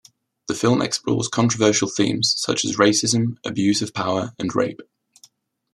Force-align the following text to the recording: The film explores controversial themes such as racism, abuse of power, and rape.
The 0.47 0.55
film 0.55 0.81
explores 0.81 1.27
controversial 1.27 1.87
themes 1.87 2.33
such 2.35 2.65
as 2.65 2.77
racism, 2.77 3.37
abuse 3.45 3.83
of 3.83 3.93
power, 3.93 4.31
and 4.39 4.49
rape. 4.55 4.81